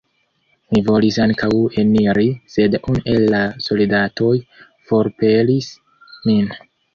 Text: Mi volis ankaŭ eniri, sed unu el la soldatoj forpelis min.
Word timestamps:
Mi 0.75 0.79
volis 0.85 1.17
ankaŭ 1.25 1.49
eniri, 1.81 2.25
sed 2.53 2.77
unu 2.79 3.03
el 3.13 3.27
la 3.35 3.43
soldatoj 3.67 4.33
forpelis 4.89 5.69
min. 6.27 6.51